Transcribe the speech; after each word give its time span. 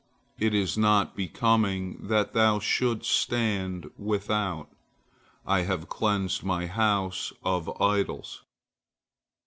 It 0.39 0.55
is 0.55 0.79
not 0.79 1.15
becoming 1.15 2.07
that 2.07 2.33
thou 2.33 2.57
shouldst 2.57 3.11
stand 3.11 3.91
without, 3.99 4.71
I 5.45 5.59
have 5.59 5.89
cleansed 5.89 6.43
my 6.43 6.65
house 6.65 7.31
of 7.43 7.79
idols." 7.79 8.41